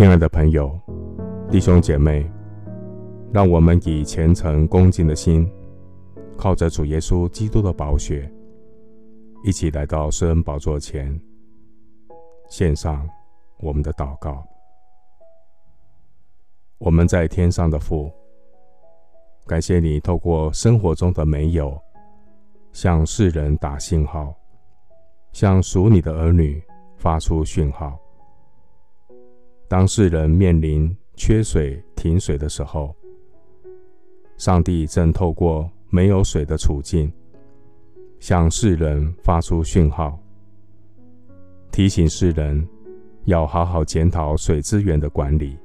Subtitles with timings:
[0.00, 0.80] 亲爱的朋友、
[1.50, 2.26] 弟兄姐妹，
[3.34, 5.46] 让我们以虔诚恭敬的心，
[6.38, 8.32] 靠着主耶稣基督的宝血，
[9.44, 11.20] 一起来到施恩宝座前，
[12.48, 13.06] 献上
[13.58, 14.42] 我们的祷告。
[16.78, 18.10] 我们在天上的父，
[19.46, 21.78] 感谢你透过生活中的美有，
[22.72, 24.34] 向世人打信号，
[25.34, 26.58] 向属你的儿女
[26.96, 28.00] 发出讯号。
[29.70, 32.92] 当世人面临缺水、停水的时候，
[34.36, 37.08] 上帝正透过没有水的处境，
[38.18, 40.18] 向世人发出讯号，
[41.70, 42.68] 提醒世人
[43.26, 45.56] 要好好检讨水资源的管理。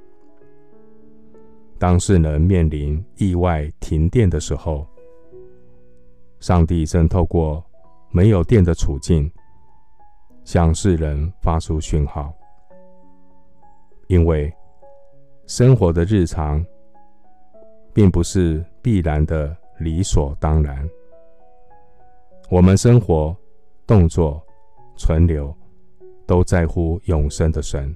[1.79, 4.87] 当世人面临意外停电的时候，
[6.39, 7.65] 上帝正透过
[8.11, 9.27] 没有电的处境，
[10.43, 12.31] 向世人发出讯号。
[14.07, 14.53] 因为
[15.47, 16.63] 生活的日常，
[17.93, 20.87] 并不是必然的理所当然。
[22.49, 23.35] 我们生活、
[23.87, 24.41] 动作、
[24.95, 25.55] 存留，
[26.25, 27.95] 都在乎永生的神，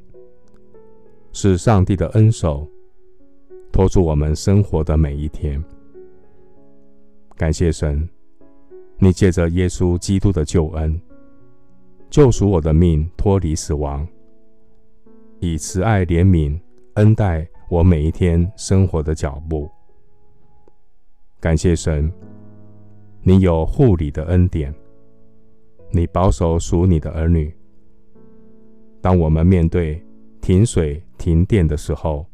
[1.32, 2.68] 是上帝的恩手，
[3.72, 5.64] 托住我们生活的每一天。
[7.38, 8.10] 感谢神，
[8.98, 11.00] 你借着耶稣基督的救恩，
[12.10, 14.08] 救赎我的命，脱离死亡。
[15.50, 16.60] 以慈爱怜悯
[16.94, 19.68] 恩待我每一天生活的脚步。
[21.40, 22.12] 感谢神，
[23.24, 24.74] 你有护理的恩典，
[25.90, 27.52] 你保守属你的儿女。
[29.02, 30.04] 当我们面对
[30.40, 32.28] 停水停电的时候，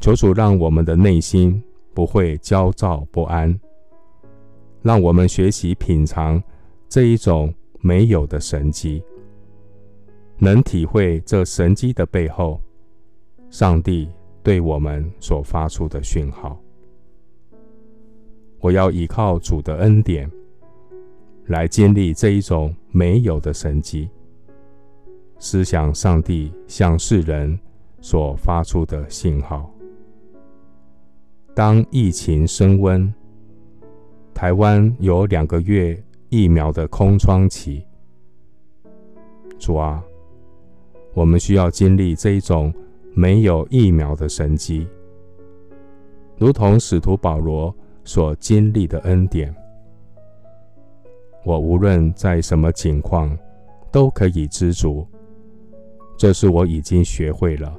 [0.00, 1.62] 求主让我们的内心
[1.94, 3.56] 不会焦躁不安，
[4.82, 6.42] 让我们学习品尝
[6.88, 9.00] 这一种没有的神迹。
[10.38, 12.60] 能体会这神迹的背后，
[13.50, 14.08] 上帝
[14.42, 16.60] 对我们所发出的讯号。
[18.58, 20.30] 我要依靠主的恩典，
[21.46, 24.10] 来经历这一种没有的神迹。
[25.38, 27.58] 思想上帝向世人
[28.00, 29.70] 所发出的信号。
[31.54, 33.12] 当疫情升温，
[34.34, 37.86] 台湾有两个月疫苗的空窗期。
[39.58, 40.02] 主啊。
[41.14, 42.74] 我们需要经历这一种
[43.14, 44.86] 没有疫苗的神迹，
[46.36, 49.54] 如同使徒保罗所经历的恩典。
[51.44, 53.36] 我无论在什么情况，
[53.92, 55.06] 都可以知足，
[56.18, 57.72] 这是我已经学会了。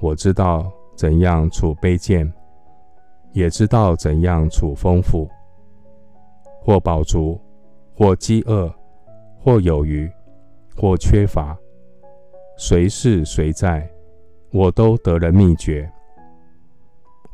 [0.00, 2.30] 我知道怎样处卑贱，
[3.32, 5.30] 也知道怎样处丰富，
[6.60, 7.40] 或饱足，
[7.94, 8.68] 或饥饿，
[9.38, 10.10] 或有余，
[10.74, 11.56] 或缺乏。
[12.64, 13.90] 随是谁在，
[14.52, 15.90] 我都得了秘诀。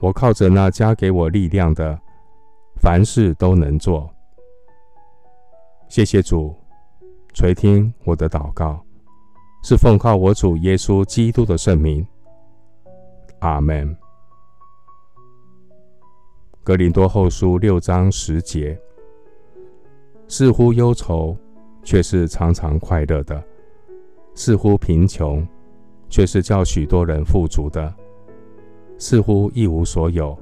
[0.00, 2.00] 我靠着那加给我力量的，
[2.80, 4.08] 凡事都能做。
[5.86, 6.56] 谢谢主
[7.34, 8.82] 垂听我的祷告，
[9.62, 12.04] 是奉靠我主耶稣基督的圣名。
[13.40, 13.94] 阿门。
[16.64, 18.80] 格林多后书六章十节，
[20.26, 21.36] 似乎忧愁，
[21.84, 23.44] 却是常常快乐的。
[24.38, 25.44] 似乎贫穷，
[26.09, 27.93] 却是叫许多人富足的；
[28.97, 30.38] 似乎一无所有，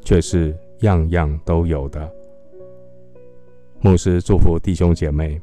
[0.00, 2.12] 却是样样都有的。
[3.80, 5.40] 牧师祝福弟兄姐妹，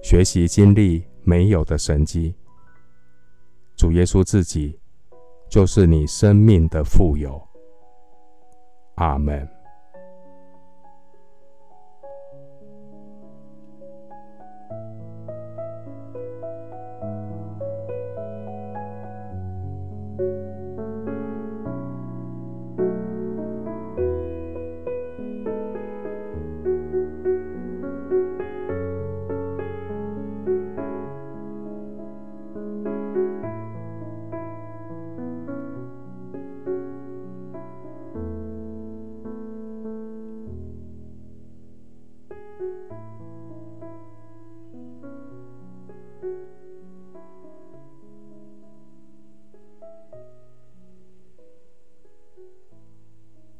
[0.00, 2.32] 学习经历没有的神迹。
[3.74, 4.78] 主耶稣自己
[5.50, 7.42] 就是你生命的富有。
[8.94, 9.57] 阿门。